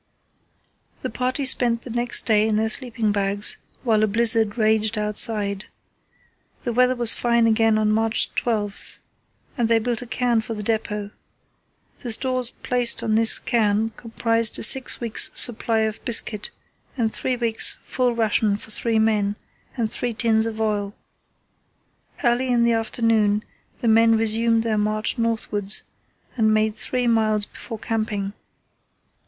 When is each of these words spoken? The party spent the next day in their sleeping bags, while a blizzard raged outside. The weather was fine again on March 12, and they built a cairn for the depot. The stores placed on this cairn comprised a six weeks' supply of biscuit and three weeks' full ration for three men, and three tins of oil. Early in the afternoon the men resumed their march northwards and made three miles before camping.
The 1.03 1.11
party 1.11 1.45
spent 1.45 1.83
the 1.83 1.91
next 1.91 2.23
day 2.25 2.47
in 2.47 2.55
their 2.55 2.69
sleeping 2.69 3.11
bags, 3.11 3.57
while 3.83 4.01
a 4.01 4.07
blizzard 4.07 4.57
raged 4.57 4.97
outside. 4.97 5.65
The 6.61 6.73
weather 6.73 6.95
was 6.95 7.13
fine 7.13 7.45
again 7.45 7.77
on 7.77 7.91
March 7.91 8.33
12, 8.33 8.97
and 9.59 9.69
they 9.69 9.77
built 9.77 10.01
a 10.01 10.07
cairn 10.07 10.41
for 10.41 10.55
the 10.55 10.63
depot. 10.63 11.11
The 11.99 12.11
stores 12.11 12.49
placed 12.49 13.03
on 13.03 13.13
this 13.13 13.37
cairn 13.37 13.91
comprised 13.91 14.57
a 14.57 14.63
six 14.63 14.99
weeks' 14.99 15.29
supply 15.35 15.81
of 15.81 16.03
biscuit 16.03 16.49
and 16.97 17.13
three 17.13 17.35
weeks' 17.35 17.77
full 17.83 18.15
ration 18.15 18.57
for 18.57 18.71
three 18.71 18.97
men, 18.97 19.35
and 19.77 19.91
three 19.91 20.15
tins 20.15 20.47
of 20.47 20.59
oil. 20.59 20.95
Early 22.23 22.47
in 22.47 22.63
the 22.63 22.73
afternoon 22.73 23.43
the 23.81 23.87
men 23.87 24.17
resumed 24.17 24.63
their 24.63 24.79
march 24.79 25.19
northwards 25.19 25.83
and 26.35 26.51
made 26.51 26.73
three 26.75 27.05
miles 27.05 27.45
before 27.45 27.77
camping. 27.77 28.33